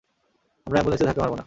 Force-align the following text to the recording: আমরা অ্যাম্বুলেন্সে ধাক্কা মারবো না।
আমরা 0.67 0.77
অ্যাম্বুলেন্সে 0.77 1.05
ধাক্কা 1.07 1.21
মারবো 1.21 1.35
না। 1.35 1.39